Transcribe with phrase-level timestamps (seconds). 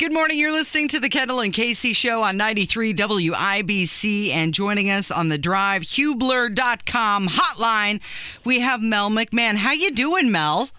[0.00, 0.38] Good morning.
[0.38, 5.28] You're listening to the Kendall and Casey show on 93 WIBC and joining us on
[5.28, 8.00] the drive, Hubler.com hotline.
[8.42, 9.56] We have Mel McMahon.
[9.56, 10.70] How you doing, Mel?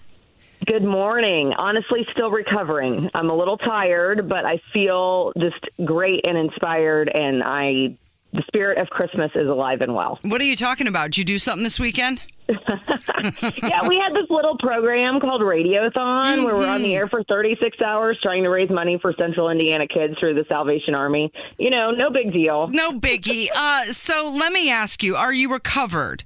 [0.65, 1.53] Good morning.
[1.55, 3.11] Honestly, still recovering.
[3.13, 7.95] I'm a little tired, but I feel just great and inspired, and I
[8.33, 10.17] the spirit of Christmas is alive and well.
[10.23, 11.11] What are you talking about?
[11.11, 12.23] Did you do something this weekend?
[13.63, 16.43] yeah, we had this little program called Radiothon mm-hmm.
[16.43, 19.87] where we're on the air for 36 hours trying to raise money for Central Indiana
[19.87, 21.31] kids through the Salvation Army.
[21.57, 22.67] You know, no big deal.
[22.67, 23.47] No biggie.
[23.55, 26.23] uh, so let me ask you, are you recovered?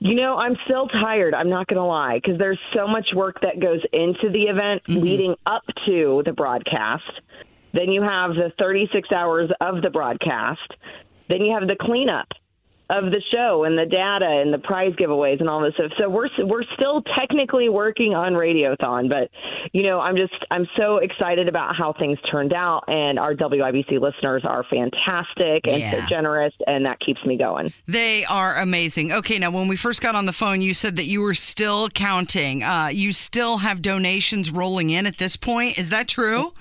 [0.00, 1.34] You know, I'm still tired.
[1.34, 4.82] I'm not going to lie because there's so much work that goes into the event
[4.84, 5.00] mm-hmm.
[5.00, 7.20] leading up to the broadcast.
[7.74, 10.72] Then you have the 36 hours of the broadcast.
[11.28, 12.28] Then you have the cleanup
[12.90, 15.92] of the show and the data and the prize giveaways and all this stuff.
[15.98, 19.30] So we're we're still technically working on Radiothon, but
[19.72, 24.00] you know, I'm just I'm so excited about how things turned out and our WIBC
[24.00, 25.90] listeners are fantastic and yeah.
[25.92, 27.72] so generous and that keeps me going.
[27.86, 29.12] They are amazing.
[29.12, 31.88] Okay, now when we first got on the phone, you said that you were still
[31.90, 32.62] counting.
[32.62, 35.78] Uh, you still have donations rolling in at this point.
[35.78, 36.52] Is that true?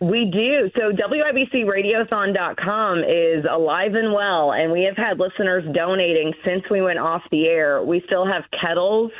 [0.00, 0.70] We do.
[0.76, 6.98] So WIBCRadiothon.com is alive and well, and we have had listeners donating since we went
[6.98, 7.82] off the air.
[7.82, 9.10] We still have kettles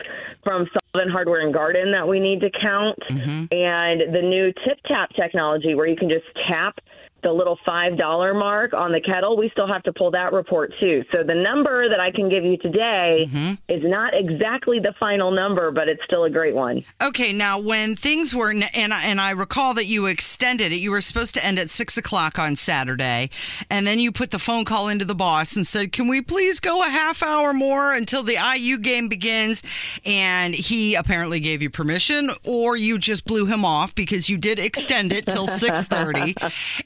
[0.45, 3.47] from Sullivan Hardware and Garden that we need to count, mm-hmm.
[3.51, 6.79] and the new tip tap technology where you can just tap
[7.27, 11.03] the little $5 mark on the kettle, we still have to pull that report too.
[11.13, 13.55] So the number that I can give you today mm-hmm.
[13.69, 16.83] is not exactly the final number, but it's still a great one.
[17.03, 20.77] Okay, now when things were, and and I recall that you extended it.
[20.77, 23.31] You were supposed to end at six o'clock on Saturday,
[23.71, 26.61] and then you put the phone call into the boss and said, "Can we please
[26.61, 29.63] go a half hour more until the IU game begins?"
[30.05, 34.59] And he apparently gave you permission, or you just blew him off because you did
[34.59, 36.37] extend it till six thirty.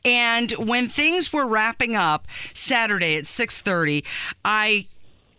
[0.05, 4.05] And and when things were wrapping up Saturday at 6:30,
[4.45, 4.87] I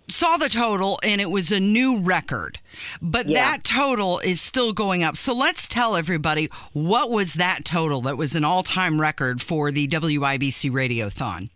[0.08, 2.60] saw the total and it was a new record.
[3.02, 3.40] But yeah.
[3.40, 5.16] that total is still going up.
[5.16, 9.88] So let's tell everybody what was that total that was an all-time record for the
[9.88, 11.50] WIBC Radiothon.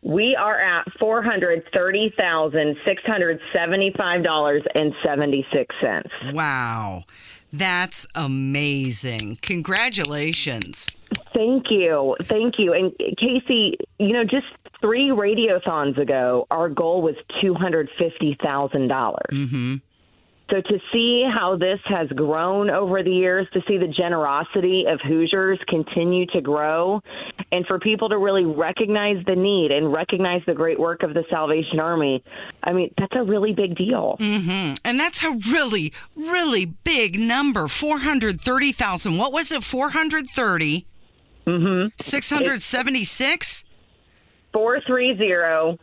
[0.00, 6.10] We are at four hundred thirty thousand six hundred seventy-five dollars and seventy-six cents.
[6.32, 7.04] Wow,
[7.52, 9.38] that's amazing!
[9.42, 10.88] Congratulations.
[11.34, 12.16] Thank you.
[12.24, 12.72] Thank you.
[12.72, 14.46] And Casey, you know, just
[14.80, 18.38] three radiothons ago, our goal was $250,000.
[19.30, 19.76] mm-hmm.
[20.50, 25.00] So to see how this has grown over the years, to see the generosity of
[25.00, 27.00] Hoosiers continue to grow,
[27.52, 31.24] and for people to really recognize the need and recognize the great work of the
[31.30, 32.22] Salvation Army,
[32.62, 34.16] I mean, that's a really big deal.
[34.20, 34.74] Mm-hmm.
[34.84, 39.16] And that's a really, really big number 430,000.
[39.16, 39.64] What was it?
[39.64, 40.86] 430?
[41.46, 41.88] Mm-hmm.
[41.98, 43.64] 676?
[44.52, 45.78] 430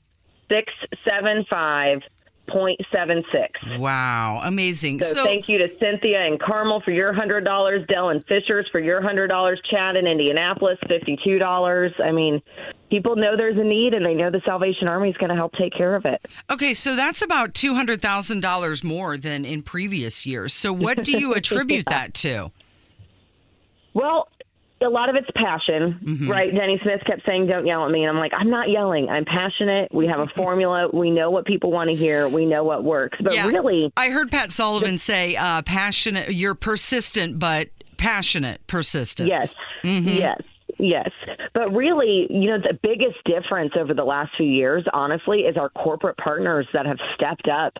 [0.50, 2.02] 675
[2.50, 3.80] 0.76.
[3.80, 5.00] Wow, amazing.
[5.00, 8.80] So, so, thank you to Cynthia and Carmel for your $100, Dell and Fishers for
[8.80, 11.92] your $100, Chad in Indianapolis, $52.
[12.04, 12.42] I mean,
[12.90, 15.54] people know there's a need and they know the Salvation Army is going to help
[15.54, 16.26] take care of it.
[16.50, 20.54] Okay, so that's about $200,000 more than in previous years.
[20.54, 22.00] So what do you attribute yeah.
[22.00, 22.52] that to?
[23.94, 24.30] Well,
[24.82, 26.32] a lot of it's passion, mm-hmm.
[26.32, 26.54] right?
[26.54, 29.10] Denny Smith kept saying, "Don't yell at me," and I'm like, "I'm not yelling.
[29.10, 29.94] I'm passionate.
[29.94, 30.90] We have a formula.
[30.92, 32.28] We know what people want to hear.
[32.28, 33.48] We know what works." But yeah.
[33.48, 36.34] really, I heard Pat Sullivan say, uh, "Passionate.
[36.34, 40.08] You're persistent, but passionate, persistent." Yes, mm-hmm.
[40.08, 40.42] yes.
[40.78, 41.10] Yes.
[41.54, 45.70] But really, you know, the biggest difference over the last few years, honestly, is our
[45.70, 47.74] corporate partners that have stepped up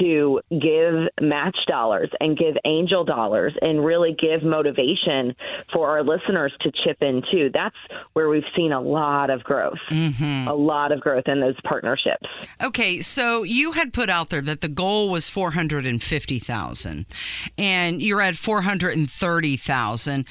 [0.00, 5.34] to give match dollars and give angel dollars and really give motivation
[5.72, 7.50] for our listeners to chip in too.
[7.52, 7.76] That's
[8.12, 10.48] where we've seen a lot of growth, mm-hmm.
[10.48, 12.28] a lot of growth in those partnerships.
[12.62, 17.06] Okay, so you had put out there that the goal was 450,000
[17.58, 20.26] and you're at 430,000.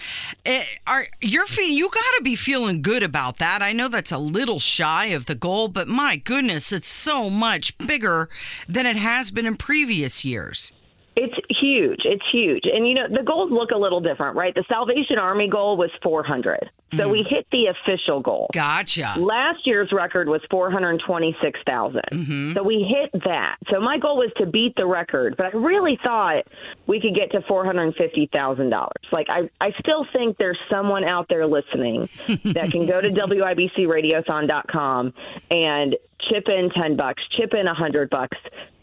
[0.45, 3.61] Eh, are you're you got to be feeling good about that.
[3.61, 7.77] I know that's a little shy of the goal, but my goodness, it's so much
[7.77, 8.29] bigger
[8.67, 10.73] than it has been in previous years.
[11.15, 12.01] It's huge.
[12.03, 12.63] It's huge.
[12.65, 14.53] And you know, the goals look a little different, right?
[14.53, 16.69] The Salvation Army goal was 400.
[16.91, 17.11] So mm-hmm.
[17.11, 18.49] we hit the official goal.
[18.51, 19.15] Gotcha.
[19.17, 22.01] Last year's record was 426,000.
[22.11, 22.53] Mm-hmm.
[22.53, 23.55] So we hit that.
[23.71, 26.43] So my goal was to beat the record, but I really thought
[26.85, 28.89] we could get to $450,000.
[29.11, 32.09] Like I I still think there's someone out there listening
[32.53, 35.13] that can go to wibcradiothon.com
[35.49, 35.95] and
[36.29, 38.37] chip in 10 bucks, chip in 100 bucks,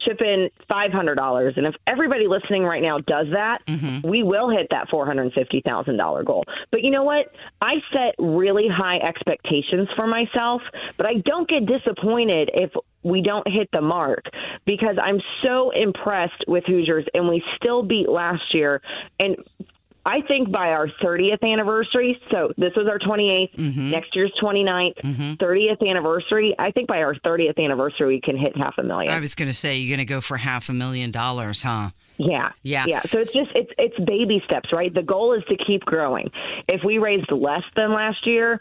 [0.05, 1.57] chip in $500.
[1.57, 4.09] And if everybody listening right now does that, mm-hmm.
[4.09, 6.45] we will hit that $450,000 goal.
[6.71, 7.33] But you know what?
[7.61, 10.63] I set really high expectations for myself,
[10.97, 12.73] but I don't get disappointed if
[13.03, 14.25] we don't hit the mark
[14.65, 18.81] because I'm so impressed with Hoosiers and we still beat last year.
[19.19, 19.37] And
[20.05, 23.91] I think by our 30th anniversary, so this was our 28th, mm-hmm.
[23.91, 25.87] next year's 29th, 30th mm-hmm.
[25.87, 29.13] anniversary, I think by our 30th anniversary, we can hit half a million.
[29.13, 31.91] I was going to say you're going to go for half a million dollars, huh?
[32.17, 32.51] Yeah.
[32.63, 32.85] Yeah.
[32.87, 33.03] Yeah.
[33.03, 34.93] So it's just it's it's baby steps, right?
[34.93, 36.31] The goal is to keep growing.
[36.69, 38.61] If we raised less than last year,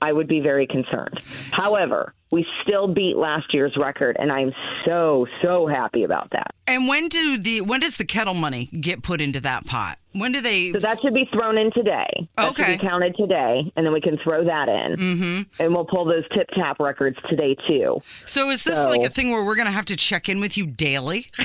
[0.00, 1.18] I would be very concerned.
[1.52, 4.52] However, we still beat last year's record and I'm
[4.84, 6.50] so so happy about that.
[6.66, 9.98] And when do the when does the kettle money get put into that pot?
[10.18, 10.72] When do they?
[10.72, 12.06] So that should be thrown in today.
[12.36, 12.62] That Okay.
[12.72, 15.42] should be counted today, and then we can throw that in, mm-hmm.
[15.62, 18.00] and we'll pull those tip tap records today too.
[18.24, 20.40] So is this So- like a thing where we're going to have to check in
[20.40, 21.26] with you daily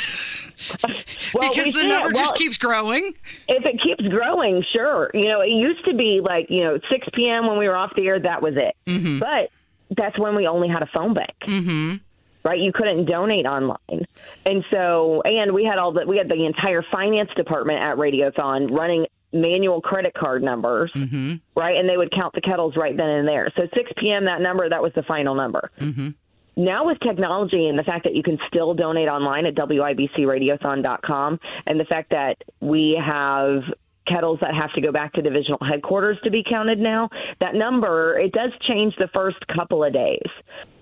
[1.33, 3.13] Well, because the number just keeps growing?
[3.47, 5.09] If it keeps growing, sure.
[5.13, 7.47] You know, it used to be like you know 6 p.m.
[7.47, 8.19] when we were off the air.
[8.19, 8.75] That was it.
[8.89, 9.19] Mm-hmm.
[9.19, 9.49] But
[9.97, 11.33] that's when we only had a phone bank.
[11.47, 11.95] Mm-hmm.
[12.43, 14.07] Right, you couldn't donate online,
[14.47, 18.71] and so and we had all the we had the entire finance department at Radiothon
[18.71, 21.35] running manual credit card numbers, Mm-hmm.
[21.55, 23.51] right, and they would count the kettles right then and there.
[23.55, 24.25] So 6 p.m.
[24.25, 25.69] that number that was the final number.
[25.79, 26.09] Mm-hmm.
[26.57, 31.79] Now with technology and the fact that you can still donate online at wibcradiothon.com and
[31.79, 33.61] the fact that we have
[34.07, 37.07] kettles that have to go back to divisional headquarters to be counted now,
[37.39, 40.27] that number it does change the first couple of days.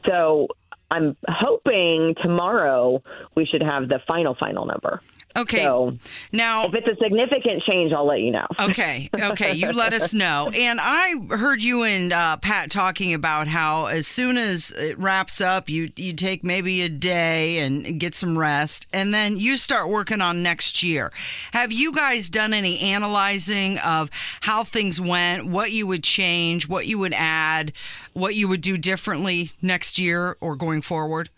[0.08, 0.48] So
[0.91, 3.03] I'm hoping tomorrow
[3.36, 5.01] we should have the final final number.
[5.38, 5.64] Okay.
[5.64, 5.98] So
[6.31, 8.48] now if it's a significant change, I'll let you know.
[8.70, 10.52] Okay, okay, you let us know.
[10.54, 15.42] And I heard you and uh, Pat talking about how as soon as it wraps
[15.42, 19.90] up, you you take maybe a day and get some rest, and then you start
[19.90, 21.12] working on next year.
[21.54, 24.10] Have you guys done any analyzing of
[24.42, 27.72] how things went, what you would change, what you would add,
[28.14, 31.30] what you would do differently next year or going forward?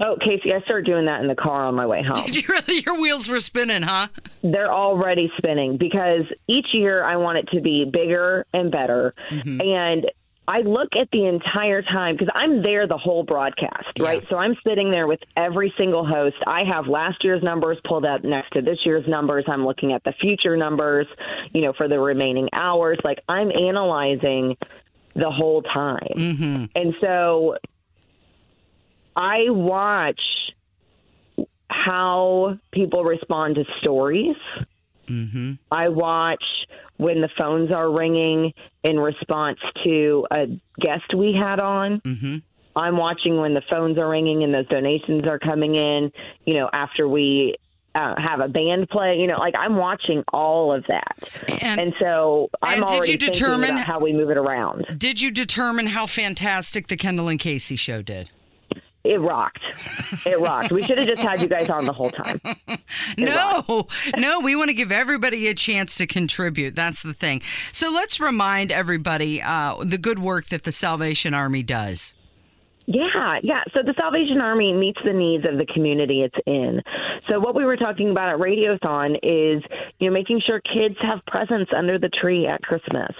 [0.00, 2.24] Oh, Casey, I started doing that in the car on my way home.
[2.26, 2.82] Did you really?
[2.86, 4.08] Your wheels were spinning, huh?
[4.42, 9.14] they're already spinning because each year I want it to be bigger and better.
[9.30, 9.60] Mm-hmm.
[9.60, 10.10] And
[10.46, 14.24] I look at the entire time because I'm there the whole broadcast, right?
[14.30, 16.36] So I'm sitting there with every single host.
[16.46, 19.44] I have last year's numbers pulled up next to this year's numbers.
[19.46, 21.06] I'm looking at the future numbers,
[21.52, 22.98] you know, for the remaining hours.
[23.04, 24.56] Like I'm analyzing
[25.14, 26.14] the whole time.
[26.16, 26.64] Mm-hmm.
[26.74, 27.58] And so
[29.18, 30.20] I watch
[31.68, 34.36] how people respond to stories.
[35.72, 36.44] I watch
[36.98, 38.52] when the phones are ringing
[38.84, 40.46] in response to a
[40.80, 42.02] guest we had on.
[42.76, 46.12] I'm watching when the phones are ringing and those donations are coming in,
[46.46, 47.56] you know, after we
[47.94, 49.16] uh, have a band play.
[49.16, 51.16] You know, like I'm watching all of that.
[51.62, 54.36] And- And, so I'm and did already you thinking determine- about how we move it
[54.36, 54.84] around.
[54.98, 58.30] Did you determine how fantastic the Kendall and Casey show did?
[59.08, 59.62] It rocked.
[60.26, 60.70] It rocked.
[60.70, 62.40] We should have just had you guys on the whole time.
[63.16, 63.86] No,
[64.18, 66.76] no, we want to give everybody a chance to contribute.
[66.76, 67.40] That's the thing.
[67.72, 72.12] So let's remind everybody uh, the good work that the Salvation Army does.
[72.86, 73.62] Yeah, yeah.
[73.74, 76.82] So the Salvation Army meets the needs of the community it's in.
[77.28, 79.62] So what we were talking about at Radiothon is,
[79.98, 83.14] you know, making sure kids have presents under the tree at Christmas,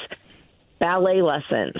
[0.78, 1.76] ballet lessons,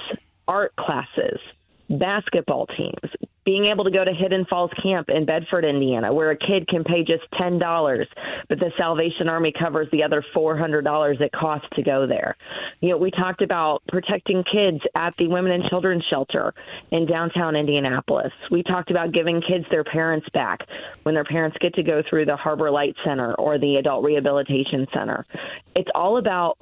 [0.47, 1.41] art classes,
[1.89, 3.11] basketball teams,
[3.49, 6.85] being able to go to Hidden Falls Camp in Bedford, Indiana, where a kid can
[6.85, 8.07] pay just ten dollars,
[8.47, 12.37] but the Salvation Army covers the other four hundred dollars it costs to go there.
[12.83, 16.53] You know, we talked about protecting kids at the Women and Children's Shelter
[16.91, 18.33] in downtown Indianapolis.
[18.51, 20.61] We talked about giving kids their parents back
[21.05, 24.87] when their parents get to go through the Harbor Light Center or the Adult Rehabilitation
[24.93, 25.25] Center.
[25.75, 26.59] It's all about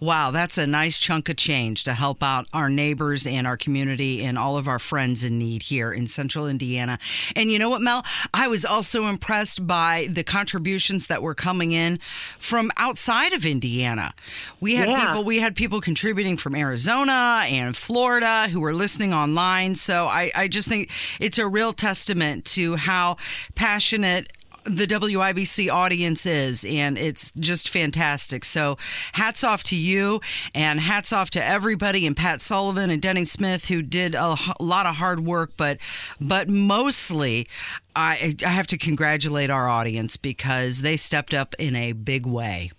[0.00, 4.24] wow that's a nice chunk of change to help out our neighbors and our community
[4.24, 6.98] and all of our friends in need here in central indiana.
[7.34, 8.04] And you know what mel?
[8.32, 11.98] I was also impressed by the contributions that were coming in
[12.38, 14.12] from outside of Indiana.
[14.60, 15.06] We had Yeah.
[15.06, 19.76] people we had people contributing from Arizona and Florida who were listening online.
[19.76, 23.16] So I, I just think it's a real testament to how
[23.54, 24.26] passionate
[24.64, 28.44] the WIBC audience is, and it's just fantastic.
[28.44, 28.76] So,
[29.12, 30.20] hats off to you,
[30.54, 34.86] and hats off to everybody, and Pat Sullivan and Denny Smith who did a lot
[34.86, 35.52] of hard work.
[35.56, 35.78] But,
[36.20, 37.46] but mostly,
[37.94, 42.70] I, I have to congratulate our audience because they stepped up in a big way.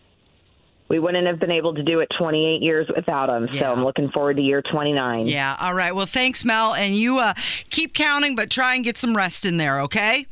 [0.89, 3.47] We wouldn't have been able to do it 28 years without them.
[3.51, 3.61] Yeah.
[3.61, 5.25] So I'm looking forward to year 29.
[5.25, 5.55] Yeah.
[5.59, 5.95] All right.
[5.95, 7.33] Well, thanks, Mel, and you uh,
[7.69, 9.81] keep counting, but try and get some rest in there.
[9.81, 10.27] Okay.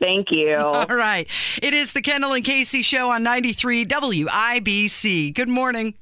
[0.00, 0.56] Thank you.
[0.58, 1.28] All right.
[1.62, 5.34] It is the Kendall and Casey show on 93 WIBC.
[5.34, 5.94] Good morning.